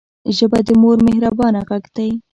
[0.37, 2.09] ژبه د مور مهربانه غږ دی